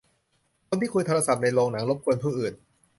[0.67, 2.53] คนที่คุยโทรศัพท์ในโรงหนังรบกวนผู้อื่น